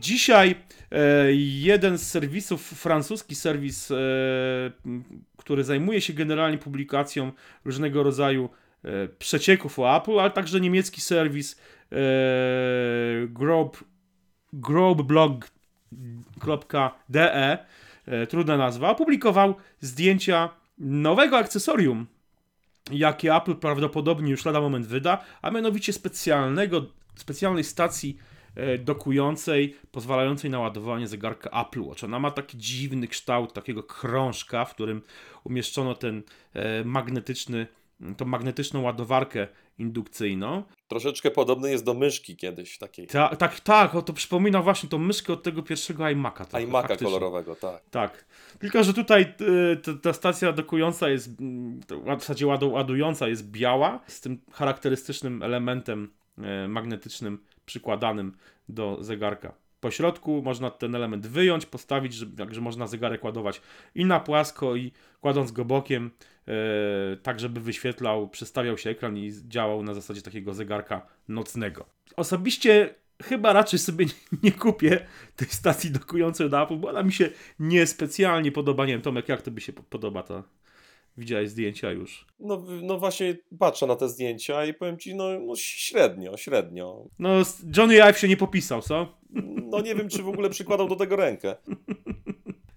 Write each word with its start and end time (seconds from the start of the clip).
Dzisiaj 0.00 0.54
e, 0.92 1.32
jeden 1.34 1.98
z 1.98 2.10
serwisów, 2.10 2.62
francuski 2.62 3.34
serwis, 3.34 3.90
e, 3.90 3.94
który 5.36 5.64
zajmuje 5.64 6.00
się 6.00 6.12
generalnie 6.12 6.58
publikacją 6.58 7.32
różnego 7.64 8.02
rodzaju 8.02 8.48
e, 8.84 9.08
przecieków 9.08 9.78
o 9.78 9.96
Apple, 9.96 10.20
ale 10.20 10.30
także 10.30 10.60
niemiecki 10.60 11.00
serwis 11.00 11.60
Grob, 13.28 13.84
grobblog.de, 14.52 15.58
trudna 18.28 18.56
nazwa, 18.56 18.90
opublikował 18.90 19.54
zdjęcia 19.80 20.48
nowego 20.78 21.38
akcesorium, 21.38 22.06
jakie 22.90 23.34
Apple 23.34 23.54
prawdopodobnie 23.54 24.30
już 24.30 24.44
lada 24.44 24.60
moment 24.60 24.86
wyda, 24.86 25.24
a 25.42 25.50
mianowicie 25.50 25.92
specjalnego, 25.92 26.86
specjalnej 27.16 27.64
stacji 27.64 28.18
dokującej, 28.78 29.76
pozwalającej 29.90 30.50
na 30.50 30.58
ładowanie 30.58 31.08
zegarka 31.08 31.66
Apple 31.66 31.82
Watch. 31.82 32.04
Ona 32.04 32.18
ma 32.18 32.30
taki 32.30 32.58
dziwny 32.58 33.08
kształt 33.08 33.52
takiego 33.52 33.82
krążka, 33.82 34.64
w 34.64 34.74
którym 34.74 35.02
umieszczono 35.44 35.94
ten 35.94 36.22
e, 36.54 36.84
magnetyczny, 36.84 37.66
tą 38.16 38.24
magnetyczną 38.24 38.82
ładowarkę 38.82 39.48
indukcyjną. 39.78 40.62
Troszeczkę 40.88 41.30
podobny 41.30 41.70
jest 41.70 41.84
do 41.84 41.94
myszki 41.94 42.36
kiedyś 42.36 42.78
takiej. 42.78 43.06
Ta, 43.06 43.36
tak, 43.36 43.60
tak, 43.60 43.94
o 43.94 44.02
to 44.02 44.12
przypomina 44.12 44.62
właśnie 44.62 44.88
tą 44.88 44.98
myszkę 44.98 45.32
od 45.32 45.42
tego 45.42 45.62
pierwszego 45.62 46.04
iMac'a. 46.04 46.44
trochę, 46.44 46.66
iMac'a 46.66 46.72
faktycznie. 46.72 47.06
kolorowego, 47.06 47.54
tak. 47.56 47.82
Tak. 47.90 48.24
Tylko, 48.58 48.84
że 48.84 48.94
tutaj 48.94 49.34
y, 49.72 49.76
ta, 49.76 49.92
ta 50.02 50.12
stacja 50.12 50.52
dokująca 50.52 51.08
jest, 51.08 51.40
mm, 51.40 51.80
w 52.16 52.20
zasadzie 52.20 52.46
ładu- 52.46 52.72
ładująca 52.72 53.28
jest 53.28 53.50
biała, 53.50 54.00
z 54.06 54.20
tym 54.20 54.40
charakterystycznym 54.52 55.42
elementem 55.42 56.10
e, 56.38 56.68
magnetycznym 56.68 57.38
przykładanym 57.66 58.36
do 58.68 58.98
zegarka. 59.00 59.54
Po 59.80 59.90
środku 59.90 60.42
można 60.44 60.70
ten 60.70 60.94
element 60.94 61.26
wyjąć, 61.26 61.66
postawić, 61.66 62.14
że, 62.14 62.26
także 62.26 62.60
można 62.60 62.86
zegarek 62.86 63.24
ładować 63.24 63.60
i 63.94 64.04
na 64.04 64.20
płasko, 64.20 64.76
i 64.76 64.92
kładąc 65.20 65.52
go 65.52 65.64
bokiem, 65.64 66.10
e, 66.48 67.16
tak 67.16 67.40
żeby 67.40 67.60
wyświetlał, 67.60 68.28
przestawiał 68.28 68.78
się 68.78 68.90
ekran 68.90 69.16
i 69.16 69.32
działał 69.48 69.82
na 69.82 69.94
zasadzie 69.94 70.22
takiego 70.22 70.54
zegarka 70.54 71.06
nocnego. 71.28 71.86
Osobiście 72.16 72.94
chyba 73.22 73.52
raczej 73.52 73.78
sobie 73.78 74.06
nie 74.42 74.52
kupię 74.52 75.06
tej 75.36 75.48
stacji 75.48 75.90
dokującej 75.90 76.50
do 76.50 76.62
Apple, 76.62 76.76
bo 76.76 76.88
ona 76.88 77.02
mi 77.02 77.12
się 77.12 77.30
niespecjalnie 77.58 78.52
podoba. 78.52 78.86
Nie 78.86 78.92
wiem, 78.92 79.02
Tomek, 79.02 79.28
jak 79.28 79.42
tobie 79.42 79.60
się 79.60 79.72
po- 79.72 79.82
podoba 79.82 80.22
ta? 80.22 80.42
Widziałeś 81.18 81.50
zdjęcia 81.50 81.90
już. 81.90 82.26
No, 82.40 82.64
no 82.82 82.98
właśnie 82.98 83.36
patrzę 83.58 83.86
na 83.86 83.96
te 83.96 84.08
zdjęcia 84.08 84.64
i 84.64 84.74
powiem 84.74 84.98
ci, 84.98 85.14
no, 85.14 85.24
no 85.46 85.56
średnio, 85.56 86.36
średnio. 86.36 87.04
No, 87.18 87.30
Johnny 87.76 88.02
Ive 88.02 88.18
się 88.18 88.28
nie 88.28 88.36
popisał, 88.36 88.82
co? 88.82 89.18
No 89.70 89.80
nie 89.80 89.94
wiem, 89.94 90.08
czy 90.08 90.22
w 90.22 90.28
ogóle 90.28 90.50
przykładał 90.50 90.88
do 90.88 90.96
tego 90.96 91.16
rękę. 91.16 91.56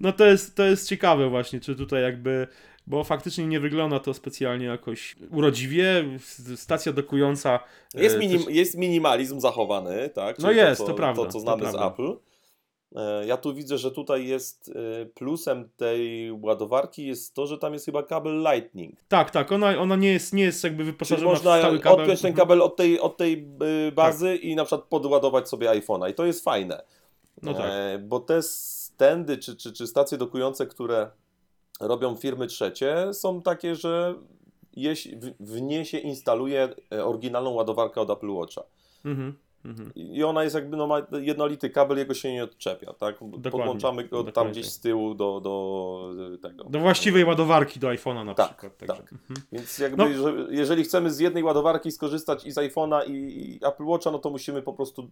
No 0.01 0.13
to 0.13 0.25
jest, 0.25 0.55
to 0.55 0.63
jest 0.65 0.89
ciekawe 0.89 1.29
właśnie, 1.29 1.59
czy 1.59 1.75
tutaj 1.75 2.01
jakby, 2.03 2.47
bo 2.87 3.03
faktycznie 3.03 3.47
nie 3.47 3.59
wygląda 3.59 3.99
to 3.99 4.13
specjalnie 4.13 4.65
jakoś 4.65 5.15
urodziwie. 5.31 6.03
Stacja 6.55 6.93
dokująca. 6.93 7.59
e, 7.95 8.03
Jest, 8.03 8.15
też- 8.15 8.25
minim, 8.25 8.41
jest 8.49 8.77
minimalizm 8.77 9.39
zachowany, 9.39 10.09
tak? 10.09 10.39
No 10.39 10.47
Czyli 10.47 10.57
jest, 10.59 10.77
to, 10.81 10.83
to 10.87 10.91
co, 10.91 10.97
prawda, 10.97 11.21
To, 11.23 11.27
co 11.27 11.33
to 11.33 11.39
znamy 11.39 11.65
z 11.65 11.69
prawda. 11.69 11.87
Apple. 11.87 12.15
E, 12.95 13.25
Ja 13.25 13.37
tu 13.37 13.53
widzę, 13.53 13.77
że 13.77 13.91
tutaj 13.91 14.27
jest 14.27 14.71
e, 15.01 15.05
plusem 15.05 15.69
tej 15.77 16.31
ładowarki 16.31 17.07
jest 17.07 17.33
to, 17.33 17.47
że 17.47 17.57
tam 17.57 17.73
jest 17.73 17.85
chyba 17.85 18.03
kabel 18.03 18.43
Lightning. 18.53 18.95
Tak, 19.07 19.31
tak, 19.31 19.51
ona, 19.51 19.77
ona 19.79 19.95
nie, 19.95 20.11
jest, 20.13 20.33
nie 20.33 20.43
jest 20.43 20.63
jakby 20.63 20.77
Czyli 20.83 20.91
wyposażona 20.91 21.29
w 21.29 21.33
można 21.33 21.57
stały 21.59 21.79
kabel. 21.79 22.01
odpiąć 22.01 22.21
ten 22.21 22.29
Mhm. 22.31 22.47
kabel 22.47 22.61
od 22.61 22.75
tej, 22.75 22.99
od 22.99 23.17
tej 23.17 23.47
e, 23.87 23.91
bazy 23.91 24.35
i 24.35 24.55
na 24.55 24.65
przykład 24.65 24.87
podładować 24.87 25.49
sobie 25.49 25.67
iPhone'a. 25.69 26.09
I 26.09 26.13
to 26.13 26.25
jest 26.25 26.43
fajne. 26.43 26.81
No 27.41 27.53
tak. 27.53 27.65
E, 27.69 27.99
Bo 27.99 28.19
te 28.19 28.41
stędy 28.41 29.37
czy, 29.37 29.55
czy, 29.55 29.73
czy 29.73 29.87
stacje 29.87 30.17
dokujące, 30.17 30.65
które 30.67 31.09
robią 31.79 32.15
firmy 32.15 32.47
trzecie, 32.47 33.13
są 33.13 33.41
takie, 33.41 33.75
że 33.75 34.15
jeś, 34.75 35.07
w, 35.07 35.33
w 35.39 35.61
nie 35.61 35.85
się 35.85 35.97
instaluje 35.97 36.69
oryginalną 37.03 37.49
ładowarkę 37.49 38.01
od 38.01 38.09
Apple 38.09 38.29
Watcha. 38.29 38.61
Mhm. 39.05 39.37
Mhm. 39.65 39.91
I 39.95 40.23
ona 40.23 40.43
jest 40.43 40.55
jakby, 40.55 40.77
no 40.77 40.87
ma 40.87 41.01
jednolity 41.21 41.69
kabel, 41.69 41.97
jego 41.97 42.13
się 42.13 42.33
nie 42.33 42.43
odczepia, 42.43 42.93
tak? 42.93 43.15
Podłączamy 43.51 44.03
go 44.03 44.17
tam 44.17 44.25
dokładnie 44.25 44.51
gdzieś 44.51 44.65
tak. 44.65 44.73
z 44.73 44.79
tyłu 44.79 45.13
do, 45.15 45.39
do 45.41 46.11
e, 46.35 46.37
tego. 46.37 46.63
Do 46.63 46.79
właściwej 46.79 47.25
ładowarki 47.25 47.79
do 47.79 47.87
iPhone'a 47.87 48.25
na 48.25 48.33
Tak, 48.35 48.57
przykład. 48.57 48.77
tak. 48.97 49.13
Mhm. 49.13 49.39
Więc 49.51 49.77
jakby, 49.79 49.97
No. 50.09 50.23
że, 50.23 50.33
jeżeli 50.49 50.83
chcemy 50.83 51.11
z 51.11 51.19
jednej 51.19 51.43
ładowarki 51.43 51.91
skorzystać 51.91 52.45
i 52.45 52.51
z 52.51 52.55
iPhone'a 52.55 53.07
i, 53.07 53.11
i 53.53 53.59
Apple 53.65 53.83
Watcha, 53.85 54.11
no 54.11 54.19
to 54.19 54.29
musimy 54.29 54.61
po 54.61 54.73
prostu 54.73 55.09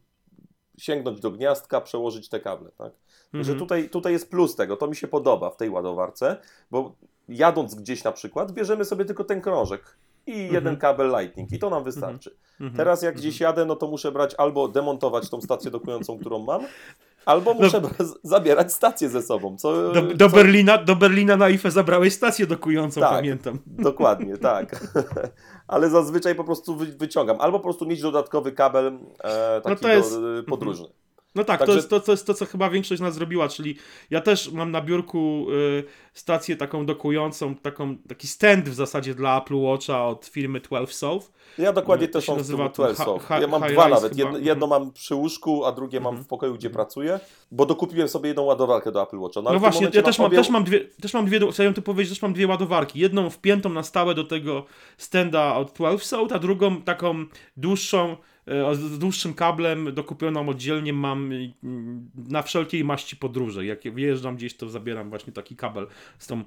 sięgnąć 0.78 1.20
do 1.20 1.32
gniazdka, 1.32 1.82
przełożyć 1.82 2.30
te 2.30 2.40
kable, 2.40 2.72
tak? 2.78 2.92
Że 3.34 3.40
Mhm. 3.40 3.60
tutaj, 3.60 3.90
tutaj 3.90 4.14
jest 4.14 4.32
plus 4.32 4.56
tego, 4.56 4.78
to 4.78 4.88
mi 4.88 4.96
się 4.96 5.08
podoba 5.08 5.50
w 5.50 5.58
tej 5.58 5.70
ładowarce, 5.70 6.38
bo 6.72 6.96
jadąc 7.30 7.76
gdzieś 7.76 8.04
na 8.04 8.12
przykład, 8.12 8.52
bierzemy 8.52 8.86
sobie 8.86 9.06
tylko 9.06 9.24
ten 9.24 9.42
krążek 9.42 9.98
i 10.28 10.38
jeden 10.38 10.58
Mhm. 10.58 10.78
kabel 10.78 11.12
Lightning 11.20 11.52
i 11.52 11.60
to 11.60 11.70
nam 11.70 11.84
wystarczy. 11.84 12.36
Mhm. 12.62 12.78
Teraz 12.78 13.02
jak 13.02 13.16
gdzieś 13.16 13.40
jadę, 13.40 13.66
no 13.66 13.76
to 13.76 13.88
muszę 13.88 14.12
brać 14.12 14.36
albo 14.38 14.68
demontować 14.68 15.30
tą 15.30 15.42
stację 15.42 15.72
dokującą, 15.72 16.18
którą 16.20 16.40
mam, 16.40 16.62
albo 17.26 17.54
No. 17.54 17.60
muszę 17.60 17.82
z- 18.00 18.20
zabierać 18.24 18.74
stację 18.74 19.10
ze 19.10 19.22
sobą, 19.22 19.58
co... 19.58 19.92
Do, 19.94 20.02
do, 20.02 20.30
co... 20.30 20.36
Berlina, 20.36 20.78
do 20.78 20.96
Berlina 20.96 21.38
na 21.38 21.50
IFE 21.50 21.72
zabrałeś 21.72 22.14
stację 22.14 22.48
dokującą, 22.48 23.02
Tak. 23.02 23.10
pamiętam. 23.10 23.60
Dokładnie, 23.66 24.38
tak. 24.52 24.94
Ale 25.68 25.90
zazwyczaj 25.90 26.36
po 26.36 26.44
prostu 26.44 26.76
wy, 26.76 26.86
wyciągam. 26.86 27.38
Albo 27.42 27.60
po 27.60 27.64
prostu 27.64 27.86
mieć 27.86 28.02
dodatkowy 28.02 28.52
kabel 28.52 29.00
e, 29.24 29.62
taki 29.62 29.82
to 29.82 29.88
jest- 29.90 30.20
podróżny. 30.50 30.88
No 31.38 31.44
tak, 31.44 31.60
Także- 31.60 31.74
to, 31.74 31.78
jest 31.78 31.90
to, 31.90 32.00
to 32.00 32.12
jest 32.12 32.28
to, 32.28 32.34
co 32.34 32.46
chyba 32.46 32.70
większość 32.70 33.00
z 33.00 33.02
nas 33.02 33.14
zrobiła, 33.14 33.48
czyli 33.50 33.78
ja 34.10 34.22
też 34.22 34.52
mam 34.52 34.72
na 34.72 34.82
biurku 34.82 35.48
y, 35.52 35.84
stację 36.14 36.56
taką 36.56 36.86
dokującą, 36.86 37.56
taką, 37.56 37.98
taki 38.08 38.28
stand 38.28 38.70
w 38.70 38.74
zasadzie 38.74 39.16
dla 39.16 39.38
Apple 39.42 39.56
Watcha 39.56 40.06
od 40.08 40.26
firmy 40.26 40.60
12 40.60 40.96
Solve. 40.96 41.32
Ja 41.58 41.74
dokładnie 41.74 42.08
To 42.08 42.14
też 42.14 42.28
mam 42.28 42.38
nazywa 42.38 42.64
tym 42.64 42.74
to 42.74 42.82
12 42.84 42.98
ha- 42.98 43.06
Soft. 43.06 43.26
ha- 43.28 43.40
Ja 43.40 43.48
mam 43.48 43.62
dwa 43.72 43.88
nawet. 43.88 44.18
Jedno, 44.18 44.38
jedno 44.38 44.66
Mhm. 44.66 44.70
mam 44.84 44.92
przy 44.94 45.16
łóżku, 45.16 45.66
a 45.66 45.72
drugie 45.72 46.00
mam 46.00 46.10
Mhm. 46.10 46.24
w 46.26 46.28
pokoju, 46.28 46.54
gdzie 46.54 46.70
pracuję, 46.70 47.20
bo 47.52 47.66
dokupiłem 47.66 48.08
sobie 48.08 48.28
jedną 48.28 48.44
ładowarkę 48.44 48.92
do 48.92 49.04
Apple 49.04 49.18
Watcha. 49.20 49.42
No, 49.42 49.50
tym 49.50 49.60
właśnie, 49.60 49.88
ja 49.94 50.02
też 50.02 50.20
mam, 50.20 50.28
obie- 50.32 50.36
też, 50.38 50.50
mam 50.50 50.64
dwie, 50.64 50.80
też 51.02 51.14
mam 51.14 51.26
dwie, 51.26 51.40
chciałem 51.52 51.74
tu 51.74 51.82
powiedzieć, 51.82 52.14
też 52.14 52.22
mam 52.22 52.34
dwie 52.34 52.48
ładowarki. 52.48 53.00
Jedną 53.00 53.30
wpiętą 53.30 53.70
na 53.70 53.84
stałe 53.84 54.16
do 54.16 54.24
tego 54.24 54.66
standa 54.98 55.56
od 55.56 55.72
12 55.72 56.08
Sound, 56.08 56.32
a 56.32 56.40
drugą 56.40 56.82
taką 56.82 57.26
dłuższą, 57.58 58.18
z 58.74 59.00
dłuższym 59.00 59.34
kablem, 59.34 59.94
dokupioną 59.94 60.50
oddzielnie 60.50 60.94
mam 60.94 61.32
na 62.16 62.42
wszelkiej 62.42 62.84
maści 62.84 63.16
podróże. 63.16 63.66
Jak 63.66 63.94
wyjeżdżam 63.94 64.36
gdzieś, 64.36 64.58
to 64.58 64.70
zabieram 64.70 65.10
właśnie 65.10 65.34
taki 65.34 65.56
kabel 65.56 65.88
z 66.20 66.28
tą 66.28 66.40
e, 66.40 66.44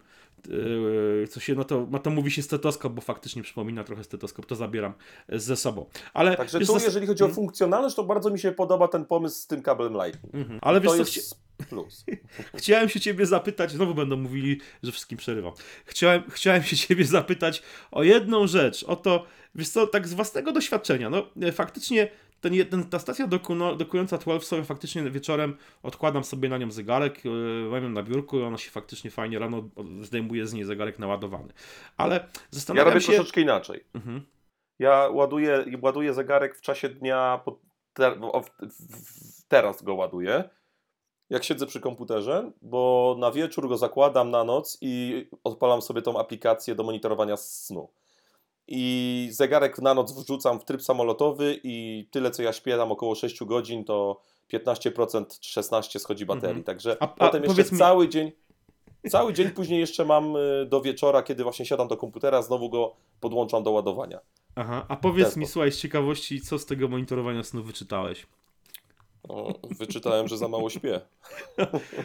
co 1.30 1.40
się, 1.40 1.54
no 1.54 1.64
to, 1.64 1.86
no 1.90 1.98
to 1.98 2.10
mówi 2.10 2.30
się 2.30 2.42
stetoskop, 2.42 2.92
bo 2.92 3.00
faktycznie 3.00 3.42
przypomina 3.42 3.84
trochę 3.84 4.04
stetoskop, 4.04 4.46
to 4.46 4.56
zabieram 4.56 4.92
ze 5.28 5.56
sobą. 5.56 5.86
Ale, 6.14 6.36
Także 6.36 6.58
wiesz, 6.58 6.68
tu, 6.68 6.74
zas- 6.74 6.84
jeżeli 6.84 7.06
chodzi 7.06 7.22
o 7.22 7.26
Mhm. 7.26 7.34
funkcjonalność, 7.34 7.96
to 7.96 8.04
bardzo 8.04 8.30
mi 8.30 8.38
się 8.38 8.52
podoba 8.52 8.88
ten 8.88 9.04
pomysł 9.04 9.36
z 9.40 9.46
tym 9.46 9.62
kablem 9.62 9.92
Lightning. 9.92 10.34
Mhm. 10.34 10.58
Ale 10.62 10.80
wiesz 10.80 10.90
to 10.90 10.96
co, 10.96 10.98
jest 10.98 11.12
chci- 11.12 11.64
plus. 11.68 12.04
Chciałem 12.58 12.88
się 12.88 13.00
ciebie 13.00 13.26
zapytać, 13.26 13.70
znowu 13.72 13.94
będą 13.94 14.16
mówili, 14.16 14.60
że 14.82 14.92
wszystkim 14.92 15.18
przerywam. 15.18 15.52
Chciałem, 15.86 16.22
chciałem 16.30 16.62
się 16.62 16.76
ciebie 16.76 17.04
zapytać 17.04 17.62
o 17.90 18.02
jedną 18.02 18.46
rzecz, 18.46 18.84
o 18.84 18.96
to, 18.96 19.26
wiesz 19.54 19.68
co, 19.68 19.86
tak 19.86 20.08
z 20.08 20.14
własnego 20.14 20.52
doświadczenia, 20.52 21.10
no 21.10 21.26
e, 21.42 21.52
faktycznie 21.52 22.08
ten, 22.40 22.84
ta 22.90 22.98
stacja 22.98 23.26
doku, 23.26 23.54
no, 23.54 23.76
dokująca 23.76 24.18
12 24.18 24.48
sobie 24.48 24.64
faktycznie 24.64 25.10
wieczorem 25.10 25.56
odkładam 25.82 26.24
sobie 26.24 26.48
na 26.48 26.58
nią 26.58 26.70
zegarek, 26.70 27.24
yy, 27.24 27.68
mam 27.70 27.82
ją 27.82 27.88
na 27.88 28.02
biurku 28.02 28.38
i 28.38 28.42
ona 28.42 28.58
się 28.58 28.70
faktycznie 28.70 29.10
fajnie 29.10 29.38
rano 29.38 29.68
zdejmuje 30.02 30.46
z 30.46 30.52
niej 30.52 30.64
zegarek 30.64 30.98
naładowany. 30.98 31.52
Ale 31.96 32.14
Ja 32.14 32.28
zastanawiam 32.50 32.88
robię 32.88 33.00
się... 33.00 33.12
troszeczkę 33.12 33.40
inaczej. 33.40 33.84
Mhm. 33.94 34.26
Ja 34.78 35.08
ładuję, 35.12 35.64
ładuję 35.82 36.14
zegarek 36.14 36.56
w 36.56 36.60
czasie 36.60 36.88
dnia, 36.88 37.40
ter, 37.92 38.18
teraz 39.48 39.82
go 39.82 39.94
ładuję, 39.94 40.44
jak 41.30 41.44
siedzę 41.44 41.66
przy 41.66 41.80
komputerze, 41.80 42.52
bo 42.62 43.16
na 43.18 43.30
wieczór 43.32 43.68
go 43.68 43.76
zakładam 43.76 44.30
na 44.30 44.44
noc 44.44 44.78
i 44.80 45.26
odpalam 45.44 45.82
sobie 45.82 46.02
tą 46.02 46.18
aplikację 46.18 46.74
do 46.74 46.82
monitorowania 46.82 47.36
snu. 47.36 47.88
I 48.70 49.28
zegarek 49.32 49.78
na 49.78 49.94
noc 49.94 50.12
wrzucam 50.12 50.60
w 50.60 50.64
tryb 50.64 50.82
samolotowy 50.82 51.60
i 51.64 52.06
tyle 52.10 52.30
co 52.30 52.42
ja 52.42 52.52
śpię, 52.52 52.76
tam 52.76 52.92
około 52.92 53.14
6 53.14 53.44
godzin, 53.44 53.84
to 53.84 54.20
15% 54.52 55.40
czy 55.40 55.60
16% 55.60 55.98
schodzi 55.98 56.26
baterii. 56.26 56.48
Mhm. 56.58 56.64
Także 56.64 56.96
A- 57.00 57.04
a 57.04 57.08
potem 57.08 57.44
jeszcze 57.44 57.62
mi- 57.72 57.78
cały 57.78 58.08
dzień, 58.08 58.32
cały 59.10 59.32
dzień 59.32 59.50
później 59.50 59.80
jeszcze 59.80 60.04
mam 60.04 60.36
y, 60.36 60.66
do 60.68 60.80
wieczora, 60.80 61.22
kiedy 61.22 61.42
właśnie 61.42 61.66
siadam 61.66 61.88
do 61.88 61.96
komputera, 61.96 62.42
znowu 62.42 62.70
go 62.70 62.92
podłączam 63.20 63.62
do 63.62 63.70
ładowania. 63.70 64.20
Aha, 64.54 64.84
a 64.88 64.96
powiedz 64.96 65.36
mi, 65.36 65.46
słuchaj, 65.46 65.72
z 65.72 65.78
ciekawości, 65.80 66.40
co 66.40 66.58
z 66.58 66.66
tego 66.66 66.88
monitorowania 66.88 67.42
snu 67.42 67.62
wyczytałeś? 67.62 68.26
O, 69.30 69.54
wyczytałem, 69.78 70.28
że 70.28 70.36
za 70.38 70.48
mało 70.48 70.70
śpię. 70.70 71.00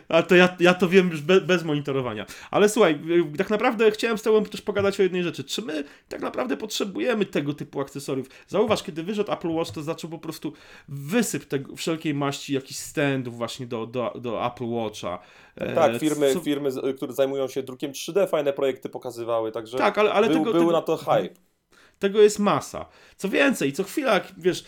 A 0.08 0.24
to 0.24 0.36
ja, 0.36 0.56
ja 0.60 0.74
to 0.74 0.90
wiem 0.90 1.10
już 1.10 1.22
be, 1.22 1.42
bez 1.42 1.64
monitorowania. 1.64 2.26
Ale 2.52 2.70
słuchaj, 2.70 3.00
y, 3.34 3.38
tak 3.38 3.50
naprawdę 3.50 3.92
chciałem 3.92 4.18
z 4.18 4.22
Tobą 4.22 4.44
też 4.46 4.62
pogadać 4.62 5.00
o 5.00 5.04
jednej 5.04 5.24
rzeczy. 5.24 5.44
Czy 5.44 5.62
my 5.62 5.84
tak 6.10 6.22
naprawdę 6.22 6.58
potrzebujemy 6.58 7.26
tego 7.26 7.54
typu 7.54 7.82
akcesoriów? 7.82 8.28
Zauważ, 8.48 8.84
kiedy 8.84 9.04
wyszedł 9.04 9.32
Apple 9.32 9.50
Watch, 9.50 9.72
to 9.72 9.84
zaczął 9.84 10.10
po 10.10 10.20
prostu 10.20 10.54
wysyp 10.90 11.46
tego, 11.46 11.76
wszelkiej 11.76 12.14
maści 12.14 12.54
jakichś 12.54 12.80
standów 12.80 13.38
właśnie 13.38 13.68
do, 13.68 13.86
do, 13.88 14.14
do 14.22 14.46
Apple 14.46 14.66
Watcha. 14.66 15.20
E, 15.56 15.74
Tak, 15.76 16.00
firmy, 16.00 16.34
co- 16.34 16.40
firmy, 16.40 16.70
które 16.98 17.14
zajmują 17.14 17.48
się 17.48 17.64
drukiem 17.64 17.92
3D, 17.92 18.30
fajne 18.30 18.54
projekty 18.54 18.90
pokazywały, 18.90 19.52
także 19.52 19.78
Tak, 19.78 19.98
ale, 19.98 20.14
ale 20.14 20.28
był, 20.28 20.38
tego, 20.38 20.52
był 20.52 20.62
tego, 20.62 20.72
na 20.72 20.82
to 20.82 20.98
hype. 20.98 21.30
Tego 22.00 22.22
jest 22.22 22.40
masa. 22.40 22.86
Co 23.18 23.30
więcej, 23.30 23.74
co 23.74 23.84
chwila, 23.84 24.14
jak, 24.14 24.34
wiesz, 24.38 24.66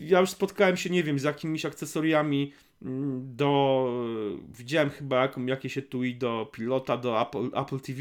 ja 0.00 0.20
już 0.20 0.30
spotkałem 0.30 0.76
się, 0.76 0.90
nie 0.90 1.02
wiem, 1.02 1.18
z 1.18 1.22
jakimiś 1.22 1.64
akcesoriami 1.64 2.52
mm, 2.82 3.36
do. 3.36 3.84
Widziałem 4.58 4.90
chyba 4.90 5.22
jaką, 5.22 5.46
jakieś 5.46 5.78
etui 5.78 6.14
do 6.14 6.50
pilota, 6.52 6.96
do 6.96 7.22
Apple, 7.22 7.50
Apple 7.60 7.80
TV, 7.80 8.00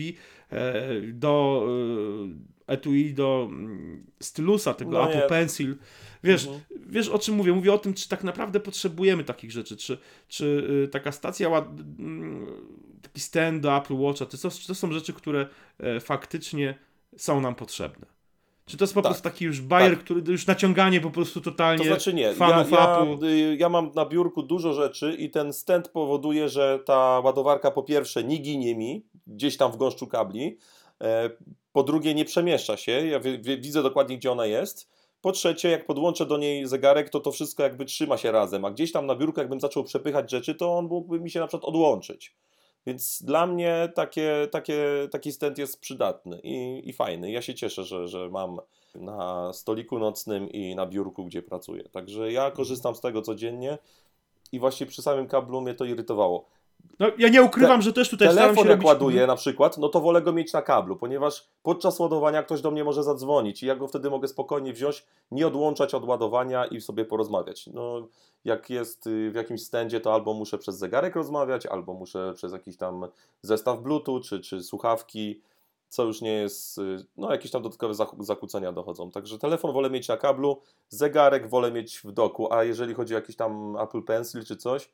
e, 0.50 1.02
do 1.02 1.66
e, 2.68 2.74
etui 2.74 3.14
do 3.14 3.48
mm, 3.52 4.06
stylusa, 4.20 4.74
tego 4.74 4.92
No 4.92 5.10
Apple 5.10 5.18
nie. 5.22 5.28
Pencil. 5.30 5.76
Wiesz, 6.24 6.46
Mhm. 6.48 6.64
wiesz 6.90 7.10
o 7.10 7.20
czym 7.20 7.36
mówię? 7.36 7.54
Mówię 7.54 7.74
o 7.74 7.78
tym, 7.78 7.94
czy 7.94 8.10
tak 8.10 8.24
naprawdę 8.24 8.60
potrzebujemy 8.60 9.24
takich 9.24 9.52
rzeczy, 9.52 9.78
czy, 9.78 9.98
czy 10.28 10.68
y, 10.86 10.88
taka 10.88 11.12
stacja, 11.12 11.50
ład- 11.50 11.80
mm, 12.00 12.46
taki 13.02 13.20
stand 13.20 13.62
do 13.64 13.78
Apple 13.78 13.94
Watcha, 13.96 14.26
to, 14.26 14.38
są- 14.38 14.50
to 14.68 14.76
są 14.76 14.92
rzeczy, 14.92 15.14
które 15.14 15.48
e, 15.80 16.00
faktycznie 16.00 16.76
są 17.18 17.42
nam 17.42 17.56
potrzebne. 17.56 18.17
Czy 18.68 18.78
to 18.78 18.84
jest 18.84 18.94
po 18.94 19.02
Tak. 19.02 19.10
prostu 19.12 19.24
taki 19.24 19.46
już 19.46 19.62
bajer, 19.62 19.92
Tak. 19.96 20.04
który 20.04 20.22
już 20.28 20.48
naciąganie 20.48 21.02
po 21.02 21.10
prostu 21.12 21.42
totalnie 21.42 21.78
To 21.78 21.84
znaczy 21.90 22.14
nie, 22.14 22.22
ja, 22.24 22.34
fanów 22.34 22.72
ja, 22.72 22.98
Apple? 23.02 23.26
y, 23.26 23.58
ja 23.60 23.70
mam 23.70 23.92
na 23.96 24.06
biurku 24.06 24.44
dużo 24.44 24.74
rzeczy 24.74 25.16
i 25.20 25.30
ten 25.30 25.54
stand 25.54 25.88
powoduje, 25.90 26.50
że 26.50 26.80
ta 26.86 27.22
ładowarka 27.24 27.72
po 27.72 27.84
pierwsze 27.84 28.24
nie 28.24 28.38
ginie 28.38 28.76
mi 28.76 29.06
gdzieś 29.28 29.58
tam 29.58 29.72
w 29.72 29.78
gąszczu 29.78 30.08
kabli, 30.08 30.58
e, 31.02 31.30
po 31.72 31.84
drugie 31.84 32.14
nie 32.16 32.26
przemieszcza 32.26 32.78
się, 32.78 32.92
ja 32.92 33.20
wi- 33.20 33.40
wi- 33.42 33.62
widzę 33.62 33.84
dokładnie 33.84 34.18
gdzie 34.18 34.32
ona 34.32 34.46
jest, 34.46 34.90
po 35.22 35.32
trzecie 35.32 35.70
jak 35.70 35.86
podłączę 35.86 36.26
do 36.26 36.38
niej 36.38 36.68
zegarek, 36.68 37.10
to 37.10 37.20
to 37.20 37.32
wszystko 37.32 37.64
jakby 37.64 37.86
trzyma 37.86 38.18
się 38.18 38.32
razem, 38.32 38.66
a 38.66 38.72
gdzieś 38.72 38.92
tam 38.92 39.06
na 39.06 39.16
biurku 39.16 39.40
jakbym 39.40 39.60
zaczął 39.60 39.84
przepychać 39.84 40.32
rzeczy, 40.32 40.56
to 40.56 40.78
on 40.78 40.86
mógłby 40.86 41.20
mi 41.20 41.30
się 41.32 41.40
na 41.40 41.48
przykład 41.48 41.70
odłączyć. 41.70 42.36
Więc 42.88 43.24
dla 43.24 43.48
mnie 43.48 43.92
takie, 43.96 44.48
takie, 44.52 45.08
taki 45.12 45.32
stand 45.32 45.58
jest 45.58 45.80
przydatny 45.80 46.40
i, 46.44 46.90
i 46.90 46.94
fajny. 46.94 47.32
Ja 47.32 47.42
się 47.42 47.56
cieszę, 47.56 47.84
że, 47.84 48.08
że 48.08 48.30
mam 48.30 48.60
na 48.96 49.54
stoliku 49.54 50.00
nocnym 50.00 50.50
i 50.50 50.76
na 50.76 50.86
biurku, 50.86 51.26
gdzie 51.26 51.42
pracuję. 51.42 51.90
Także 51.90 52.32
ja 52.32 52.52
korzystam 52.52 52.96
z 52.96 53.02
tego 53.02 53.22
codziennie 53.22 53.78
i 54.52 54.60
właśnie 54.60 54.86
przy 54.86 55.02
samym 55.02 55.28
kablu 55.28 55.62
mnie 55.62 55.74
to 55.74 55.86
irytowało. 55.86 56.46
No, 57.00 57.08
ja 57.18 57.30
nie 57.30 57.44
ukrywam, 57.44 57.82
że 57.82 57.94
też 57.94 58.10
tutaj 58.10 58.28
staram 58.28 58.48
Telefon 58.48 58.64
się 58.64 58.70
jak 58.70 58.78
robić... 58.78 58.88
ładuję 58.88 59.28
na 59.28 59.36
przykład, 59.36 59.78
no 59.78 59.90
to 59.90 60.02
wolę 60.02 60.22
go 60.22 60.34
mieć 60.34 60.54
na 60.54 60.62
kablu, 60.62 60.96
ponieważ 60.96 61.48
podczas 61.64 62.00
ładowania 62.00 62.44
ktoś 62.44 62.62
do 62.62 62.72
mnie 62.72 62.84
może 62.84 63.04
zadzwonić 63.04 63.64
i 63.64 63.66
ja 63.66 63.76
go 63.76 63.88
wtedy 63.88 64.10
mogę 64.10 64.28
spokojnie 64.28 64.74
wziąć, 64.74 65.06
nie 65.32 65.48
odłączać 65.48 65.94
od 65.94 66.06
ładowania 66.06 66.66
i 66.66 66.82
sobie 66.82 67.06
porozmawiać. 67.06 67.68
No, 67.68 68.08
jak 68.46 68.70
jest 68.70 69.08
y, 69.08 69.32
w 69.32 69.36
jakimś 69.36 69.64
stędzie, 69.64 70.00
to 70.00 70.14
albo 70.14 70.34
muszę 70.34 70.58
przez 70.58 70.78
zegarek 70.78 71.16
rozmawiać, 71.16 71.66
albo 71.66 71.94
muszę 71.94 72.34
przez 72.36 72.54
jakiś 72.54 72.78
tam 72.78 73.08
zestaw 73.42 73.82
Bluetooth, 73.82 74.22
czy, 74.22 74.40
czy 74.40 74.64
słuchawki, 74.64 75.42
co 75.90 76.04
już 76.04 76.22
nie 76.22 76.34
jest, 76.34 76.78
y, 76.78 77.06
no 77.18 77.32
jakieś 77.32 77.52
tam 77.52 77.62
dodatkowe 77.62 77.94
zakłócenia 78.20 78.72
dochodzą. 78.72 79.12
Także 79.12 79.40
telefon 79.40 79.74
wolę 79.74 79.90
mieć 79.90 80.08
na 80.08 80.18
kablu, 80.18 80.62
zegarek 80.90 81.50
wolę 81.50 81.72
mieć 81.72 82.00
w 82.00 82.12
doku, 82.12 82.54
a 82.54 82.64
jeżeli 82.64 82.94
chodzi 82.94 83.14
o 83.14 83.18
jakiś 83.18 83.36
tam 83.36 83.78
Apple 83.80 84.02
Pencil 84.02 84.46
czy 84.46 84.58
coś, 84.58 84.90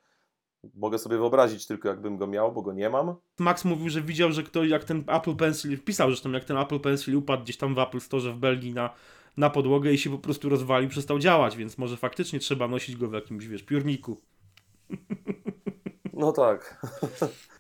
mogę 0.76 0.98
sobie 0.98 1.18
wyobrazić 1.18 1.68
tylko 1.68 1.90
jakbym 1.90 2.18
go 2.18 2.28
miał, 2.28 2.52
bo 2.52 2.62
go 2.62 2.74
nie 2.74 2.90
mam. 2.90 3.16
Max 3.40 3.66
mówił, 3.66 3.90
że 3.90 4.02
widział, 4.02 4.32
że 4.32 4.44
ktoś, 4.44 4.70
jak 4.70 4.84
ten 4.84 5.04
Apple 5.08 5.36
Pencil, 5.36 5.80
pisał 5.80 6.10
zresztą, 6.10 6.32
jak 6.32 6.46
ten 6.46 6.58
Apple 6.58 6.80
Pencil 6.80 7.16
upadł 7.16 7.44
gdzieś 7.44 7.58
tam 7.58 7.76
w 7.76 7.80
Apple 7.80 8.00
Store 8.00 8.34
w 8.34 8.38
Belgii 8.38 8.74
na, 8.74 8.90
na 9.38 9.50
podłogę 9.50 9.94
i 9.94 9.98
się 9.98 10.10
po 10.10 10.20
prostu 10.20 10.50
rozwalił, 10.50 10.90
przestał 10.90 11.20
działać, 11.20 11.58
więc 11.58 11.78
może 11.78 11.98
faktycznie 11.98 12.40
trzeba 12.40 12.68
nosić 12.68 12.96
go 12.96 13.08
w 13.08 13.14
jakimś, 13.14 13.48
wiesz, 13.48 13.64
piórniku. 13.64 14.22
No 16.24 16.32
tak. 16.32 16.82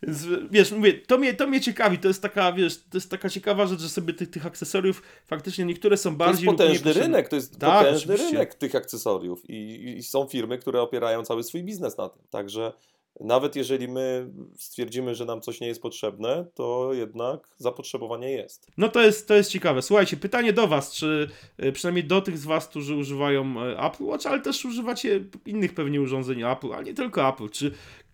Więc, 0.04 0.26
wiesz, 0.52 0.72
mówię, 0.72 0.94
to 0.94 1.18
mnie, 1.18 1.34
to 1.34 1.48
mnie 1.48 1.62
ciekawi, 1.62 2.00
to 2.00 2.08
jest 2.08 2.22
taka, 2.22 2.52
wiesz, 2.52 2.78
to 2.78 2.98
jest 2.98 3.12
taka 3.12 3.30
ciekawa 3.30 3.68
rzecz, 3.68 3.80
że 3.80 3.90
sobie 3.90 4.14
tych, 4.14 4.30
tych 4.30 4.46
akcesoriów 4.46 5.04
faktycznie 5.26 5.66
niektóre 5.66 5.98
są 5.98 6.04
To 6.04 6.10
jest 6.10 6.18
bardziej 6.18 6.46
lub 6.46 6.60
mniej 6.60 6.70
potężny 6.70 6.94
rynek, 6.94 7.30
to 7.30 7.36
jest 7.36 7.60
Tak, 7.60 7.86
potężny 7.86 8.14
oczywiście. 8.14 8.38
rynek 8.38 8.56
tych 8.56 8.76
akcesoriów 8.76 9.50
I, 9.50 9.94
i 9.98 10.04
są 10.04 10.28
firmy, 10.28 10.58
które 10.58 10.82
opierają 10.82 11.24
cały 11.24 11.44
swój 11.44 11.64
biznes 11.64 11.98
na 11.98 12.10
tym. 12.10 12.22
Także 12.30 12.74
nawet 13.20 13.56
jeżeli 13.56 13.88
my 13.88 14.30
stwierdzimy, 14.58 15.16
że 15.16 15.26
nam 15.26 15.42
coś 15.42 15.62
nie 15.62 15.68
jest 15.68 15.82
potrzebne, 15.82 16.46
to 16.54 16.94
jednak 16.94 17.48
zapotrzebowanie 17.58 18.32
jest. 18.32 18.68
No 18.78 18.90
to 18.90 19.02
jest, 19.02 19.28
to 19.28 19.34
jest 19.34 19.52
ciekawe. 19.52 19.82
Słuchajcie, 19.82 20.18
pytanie 20.18 20.54
do 20.54 20.68
Was, 20.68 20.92
czy 20.92 21.30
y, 21.64 21.72
przynajmniej 21.72 22.04
do 22.04 22.22
tych 22.22 22.38
z 22.38 22.46
Was, 22.46 22.68
którzy 22.68 22.96
używają 22.96 23.62
e, 23.62 23.80
Apple 23.80 24.04
Watch, 24.04 24.26
ale 24.26 24.42
też 24.42 24.66
używacie 24.66 25.24
innych 25.46 25.74
pewnie 25.74 26.02
urządzeń 26.02 26.44
Apple, 26.44 26.74
ale 26.74 26.84
nie 26.84 26.94
tylko 26.94 27.30
Apple, 27.30 27.50
czy 27.50 27.72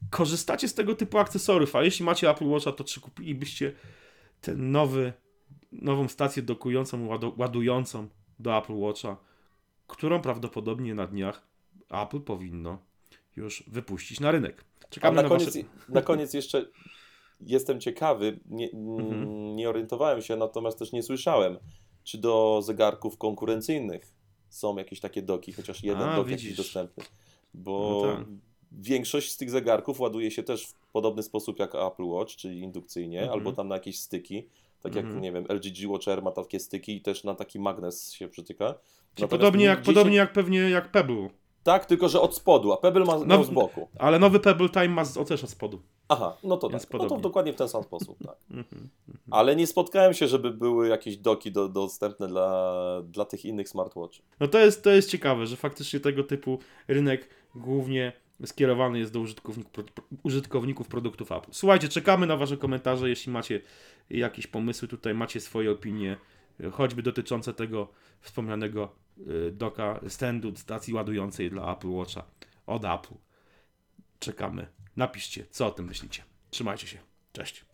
korzystacie 0.10 0.68
z 0.68 0.74
tego 0.74 0.96
typu 0.96 1.18
akcesoriów, 1.18 1.75
a 1.75 1.84
jeśli 1.84 2.06
macie 2.06 2.30
Apple 2.30 2.48
Watcha, 2.48 2.72
to 2.72 2.84
czy 2.84 3.02
kupilibyście 3.02 3.72
ten 4.42 4.72
nowy, 4.72 5.13
nową 5.72 6.07
stację 6.07 6.44
dokującą, 6.44 7.07
ładu- 7.07 7.34
ładującą 7.38 8.07
do 8.40 8.57
Apple 8.57 8.75
Watcha, 8.75 9.18
którą 9.88 10.22
prawdopodobnie 10.22 10.95
na 10.95 11.07
dniach 11.07 11.48
Apple 11.90 12.22
powinno 12.22 12.89
już 13.40 13.64
wypuścić 13.68 14.20
na 14.20 14.32
rynek. 14.32 14.66
Czekamy 14.90 15.16
na 15.16 15.22
na, 15.22 15.30
koniec, 15.30 15.46
wasze... 15.56 15.68
na 15.90 16.02
koniec 16.02 16.34
jeszcze 16.34 16.66
jestem 17.42 17.80
ciekawy, 17.80 18.40
nie, 18.46 18.72
Mhm. 18.72 19.56
nie 19.56 19.70
orientowałem 19.70 20.22
się, 20.22 20.36
natomiast 20.36 20.80
też 20.80 20.92
nie 20.92 21.04
słyszałem, 21.04 21.58
czy 22.04 22.18
do 22.18 22.62
zegarków 22.64 23.18
konkurencyjnych 23.18 24.12
są 24.50 24.78
jakieś 24.78 25.00
takie 25.00 25.22
doki, 25.22 25.54
chociaż 25.54 25.84
jeden 25.84 26.10
A, 26.10 26.16
dok 26.16 26.28
widzisz. 26.28 26.44
jakiś 26.44 26.58
dostępny. 26.58 27.04
Bo 27.54 28.02
No 28.06 28.16
tak. 28.18 28.26
większość 28.72 29.32
z 29.32 29.38
tych 29.38 29.50
zegarków 29.50 30.00
ładuje 30.00 30.32
się 30.32 30.44
też 30.44 30.66
w 30.68 30.74
podobny 30.74 31.24
sposób 31.24 31.60
jak 31.60 31.76
Apple 31.76 32.04
Watch, 32.04 32.36
czyli 32.36 32.60
indukcyjnie, 32.60 33.20
Mhm. 33.22 33.40
albo 33.40 33.52
tam 33.54 33.68
na 33.68 33.76
jakieś 33.76 34.00
styki. 34.00 34.48
Tak 34.82 34.96
jak, 34.96 35.06
Mhm. 35.06 35.22
nie 35.24 35.32
wiem, 35.32 35.46
LG 35.50 35.88
Watcher 35.88 36.24
ma 36.24 36.32
takie 36.32 36.60
styki 36.60 36.96
i 36.96 37.02
też 37.02 37.24
na 37.24 37.36
taki 37.36 37.60
magnes 37.60 38.12
się 38.14 38.28
przytyka. 38.28 38.66
Natomiast 38.66 39.32
podobnie, 39.32 39.66
jak, 39.66 39.80
gdzieś- 39.82 39.86
podobnie 39.96 40.18
jak 40.18 40.34
pewnie 40.34 40.60
jak 40.60 40.92
Pebble. 40.92 41.30
Tak, 41.69 41.86
tylko 41.86 42.10
że 42.10 42.21
od 42.21 42.36
spodu, 42.36 42.74
a 42.74 42.77
Pebble 42.77 43.06
ma 43.06 43.19
No, 43.25 43.44
z 43.44 43.50
boku. 43.50 43.88
Ale 44.00 44.19
nowy 44.19 44.39
Pebble 44.39 44.69
Time 44.69 44.88
ma 44.88 45.06
z, 45.06 45.18
o, 45.18 45.25
też 45.25 45.44
od 45.44 45.50
spodu. 45.50 45.81
Aha, 46.07 46.38
no 46.44 46.57
to 46.57 46.69
Więc 46.69 46.88
tak. 46.88 47.01
No 47.01 47.07
to 47.07 47.18
dokładnie 47.18 47.54
w 47.54 47.56
ten 47.56 47.69
sam 47.69 47.83
sposób, 47.83 48.18
tak. 48.25 48.36
Mhm. 48.51 48.89
Ale 49.31 49.56
nie 49.56 49.68
spotkałem 49.68 50.13
się, 50.13 50.27
żeby 50.27 50.51
były 50.51 50.88
jakieś 50.88 51.18
doki 51.18 51.51
do, 51.51 51.68
dostępne 51.68 52.27
dla, 52.27 53.01
dla 53.04 53.25
tych 53.25 53.45
innych 53.45 53.69
smartwatchy. 53.69 54.21
No 54.39 54.48
to 54.48 54.60
jest, 54.60 54.83
to 54.83 54.89
jest 54.89 55.10
ciekawe, 55.10 55.48
że 55.48 55.56
faktycznie 55.56 56.00
tego 56.00 56.24
typu 56.24 56.60
rynek 56.88 57.30
głównie 57.56 58.13
skierowany 58.45 59.00
jest 59.00 59.13
do 59.13 59.19
użytkowników, 59.19 59.86
użytkowników 60.24 60.88
produktów 60.88 61.31
Apple. 61.31 61.52
Słuchajcie, 61.52 61.90
czekamy 61.90 62.28
na 62.28 62.38
Wasze 62.38 62.57
komentarze, 62.57 63.09
jeśli 63.09 63.31
macie 63.31 63.61
jakieś 64.09 64.47
pomysły, 64.47 64.88
tutaj 64.88 65.14
macie 65.14 65.40
swoje 65.40 65.71
opinie, 65.71 66.18
choćby 66.71 67.04
dotyczące 67.04 67.54
tego 67.54 67.88
wspomnianego 68.21 68.90
doka, 69.52 69.99
standu, 70.07 70.56
stacji 70.56 70.94
ładującej 70.94 71.49
dla 71.49 71.73
Apple 71.73 71.90
Watcha 71.90 72.23
od 72.66 72.85
Apple. 72.85 73.16
Czekamy. 74.19 74.68
Napiszcie, 74.95 75.45
co 75.49 75.68
o 75.68 75.71
tym 75.71 75.85
myślicie. 75.85 76.23
Trzymajcie 76.49 76.88
się. 76.88 76.97
Cześć. 77.33 77.69